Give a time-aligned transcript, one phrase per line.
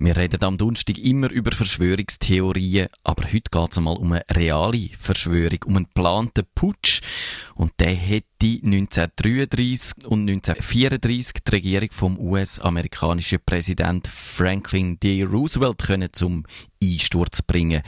[0.00, 4.90] Wir reden am Donnerstag immer über Verschwörungstheorien, aber heute geht es einmal um eine reale
[4.96, 7.00] Verschwörung, um einen geplanten Putsch.
[7.56, 15.24] Und der hätte 1933 und 1934 die Regierung vom US-amerikanischen Präsident Franklin D.
[15.24, 16.44] Roosevelt können zum
[16.80, 17.82] Einsturz bringen.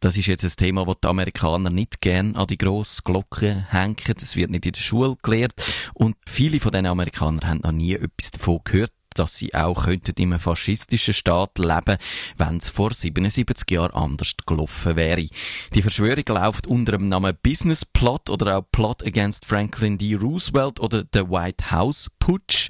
[0.00, 3.96] Das ist jetzt ein Thema, das die Amerikaner nicht gern an die grosse Glocke hängen.
[4.20, 5.54] Es wird nicht in der Schule gelehrt.
[5.94, 10.14] Und viele von den Amerikanern haben noch nie etwas davon gehört dass sie auch könnten
[10.16, 11.98] in einem faschistischen Staat leben,
[12.36, 15.26] wenn es vor 77 Jahren anders gelaufen wäre.
[15.74, 20.14] Die Verschwörung läuft unter dem Namen Business Plot oder auch Plot Against Franklin D.
[20.14, 22.68] Roosevelt oder The White House Putsch.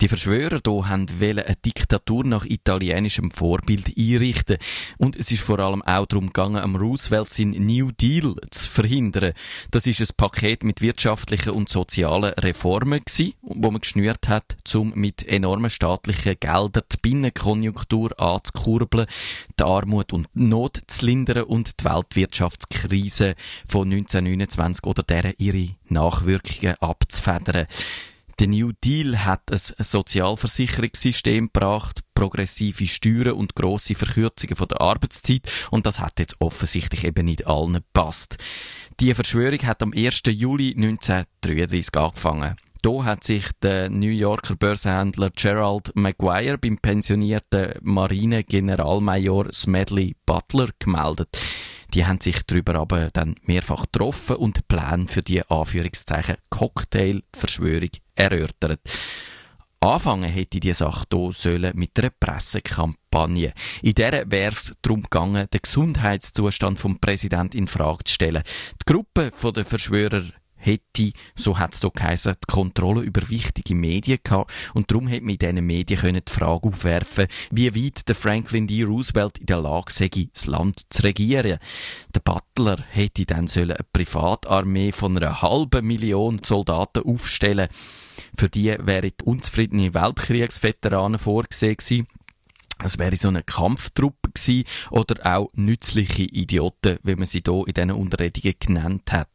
[0.00, 4.58] Die Verschwörer hier haben eine Diktatur nach italienischem Vorbild einrichten.
[4.96, 9.32] Und es ist vor allem auch darum gegangen, am Roosevelt seinen New Deal zu verhindern.
[9.72, 14.92] Das ist ein Paket mit wirtschaftlichen und sozialen Reformen gewesen, wo man geschnürt hat, um
[14.94, 19.06] mit enormen staatlichen Geldern die Binnenkonjunktur anzukurbeln,
[19.58, 23.34] die Armut und Not zu lindern und die Weltwirtschaftskrise
[23.66, 27.66] von 1929 oder deren ihre Nachwirkungen abzufedern.
[28.38, 35.42] Der New Deal hat ein Sozialversicherungssystem gebracht, progressive Steuern und grosse Verkürzungen von der Arbeitszeit
[35.72, 38.36] und das hat jetzt offensichtlich eben nicht allen gepasst.
[39.00, 40.22] Die Verschwörung hat am 1.
[40.26, 42.54] Juli 1933 angefangen.
[42.82, 51.36] Da hat sich der New Yorker Börsenhändler Gerald Maguire beim pensionierten Marine-Generalmajor Smedley Butler gemeldet.
[51.94, 58.80] Die haben sich darüber aber dann mehrfach getroffen und Pläne für die Anführungszeichen Cocktail-Verschwörung erörtert.
[59.80, 63.52] Anfangen hätte die Sache hier sollen mit einer Pressekampagne.
[63.82, 68.42] In der wäre es darum gegangen, den Gesundheitszustand vom Präsident in Frage zu stellen.
[68.82, 70.24] Die Gruppe der Verschwörer
[70.58, 75.24] hätte, so hat es hier geheißen, die Kontrolle über wichtige Medien gehabt und darum hätte
[75.24, 78.82] man in diesen Medien können die Frage aufwerfen wie weit der Franklin D.
[78.82, 81.58] Roosevelt in der Lage sei, das Land zu regieren.
[82.14, 87.68] Der Butler hätte dann sollen eine Privatarmee von einer halben Million Soldaten aufstellen
[88.36, 92.06] Für die wären die unzufriedenen Weltkriegsveteranen vorgesehen gewesen.
[92.82, 97.74] Es wäre so eine Kampftruppe gewesen oder auch nützliche Idioten, wie man sie hier in
[97.74, 99.28] diesen Unterredungen genannt hat.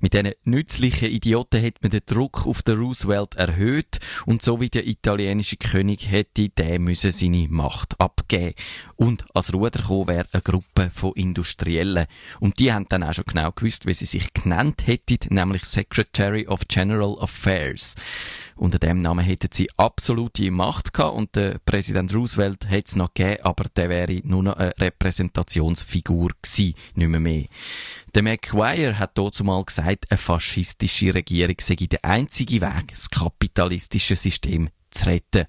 [0.00, 4.70] Mit diesen nützlichen Idioten hat man den Druck auf den Roosevelt erhöht und so wie
[4.70, 8.54] der italienische König hätte der müsse seine Macht abgeben.
[8.96, 12.06] Und als Ruder gekommen wäre eine Gruppe von Industriellen.
[12.40, 16.46] Und die haben dann auch schon genau gewusst, wie sie sich genannt hätten, nämlich Secretary
[16.46, 17.94] of General Affairs.
[18.60, 23.14] Unter dem Namen hätten sie absolute Macht gehabt und der Präsident Roosevelt hätte es noch
[23.14, 27.46] gegeben, aber der wäre nur noch eine Repräsentationsfigur gewesen, nicht mehr mehr.
[28.14, 34.14] Der McGuire hat dazu mal gesagt, eine faschistische Regierung sei der einzige Weg, das kapitalistische
[34.14, 35.46] System zu retten.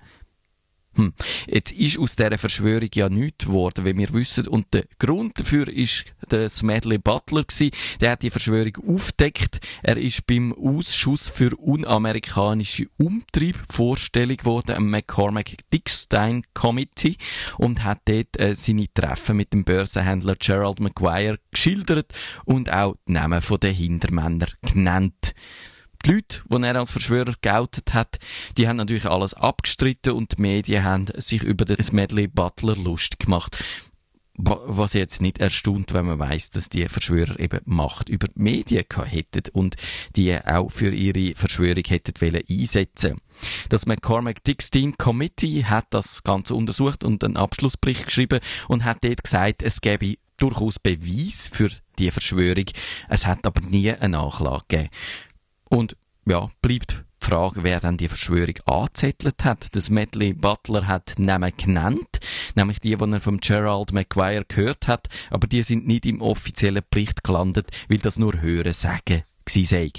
[0.96, 1.14] Hm.
[1.48, 4.48] Jetzt ist aus dieser Verschwörung ja nichts geworden, wie wir wissen.
[4.48, 7.72] Und der Grund dafür ist der Smedley Butler gewesen.
[8.02, 9.60] Der hat die Verschwörung aufdeckt.
[9.84, 17.16] Er ist beim Ausschuss für unamerikanische Umtrieb vorstellig geworden, am McCormack Dickstein Committee,
[17.58, 22.14] und hat dort äh, seine Treffen mit dem Börsenhändler Gerald McGuire geschildert
[22.44, 25.34] und auch die Namen der Hintermänner genannt.
[26.06, 28.18] Die Leute, die er als Verschwörer geoutet hat,
[28.58, 33.20] die haben natürlich alles abgestritten und die Medien haben sich über den Medley Butler Lust
[33.20, 33.64] gemacht.
[34.34, 38.86] Was jetzt nicht erstaunt, wenn man weiß, dass die Verschwörer eben Macht über die Medien
[39.06, 39.76] hätten und
[40.16, 43.20] die auch für ihre Verschwörung hätten wollen einsetzen.
[43.70, 49.24] Das McCormack Dickstein Committee hat das Ganze untersucht und einen Abschlussbericht geschrieben und hat dort
[49.24, 51.70] gesagt, es gäbe durchaus Beweis für
[52.00, 52.66] die Verschwörung.
[53.10, 54.90] Es hat aber nie eine Nachlage gegeben.
[55.72, 55.96] Und
[56.26, 59.74] ja, bleibt die Frage, wer dann die Verschwörung angezettelt hat.
[59.74, 62.20] Das Medley Butler hat Namen genannt,
[62.56, 66.84] nämlich die, die er vom Gerald McGuire gehört hat, aber die sind nicht im offiziellen
[66.90, 69.92] Bericht gelandet, weil das nur Hören sagen sei.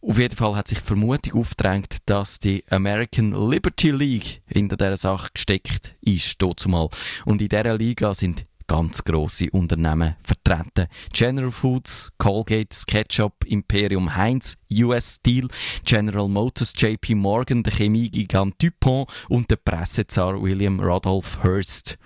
[0.00, 5.30] Auf jeden Fall hat sich Vermutung aufgedrängt, dass die American Liberty League hinter dieser Sache
[5.32, 6.88] gesteckt ist, dazumal.
[7.24, 10.86] Und in dieser Liga sind ganz grosse Unternehmen vertreten.
[11.12, 15.48] General Foods, Colgate, SketchUp, Imperium Heinz, US Steel,
[15.84, 21.98] General Motors, JP Morgan, der Chemiegigant DuPont und der Pressezar William Rudolph Hearst.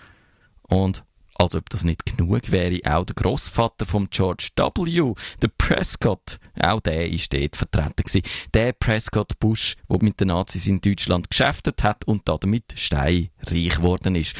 [0.69, 1.05] Und
[1.35, 6.81] als ob das nicht genug wäre, auch der Großvater von George W., der Prescott, auch
[6.81, 8.23] der ist dort vertreten gewesen.
[8.55, 13.31] Der Prescott Bush, der mit den Nazis in Deutschland geschäftet hat und damit steinreich
[13.77, 14.37] geworden ist.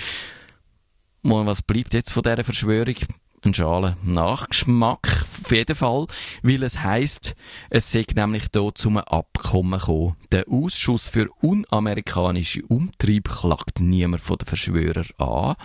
[1.25, 2.97] Was bleibt jetzt von dieser Verschwörung?
[3.45, 6.07] Ein schalen Nachgeschmack auf jeden Fall,
[6.43, 7.35] weil es heisst,
[7.71, 10.17] es sei nämlich hier zum Abkommen gekommen.
[10.31, 15.57] Der Ausschuss für unamerikanische Umtrieb klagt niemand von den Verschwörern an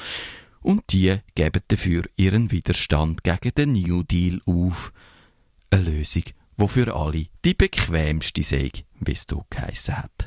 [0.62, 4.92] und die geben dafür ihren Widerstand gegen den New Deal auf.
[5.70, 6.24] Eine Lösung,
[6.58, 10.18] die für alle die bequemste sei, wie es hier geheissen hat.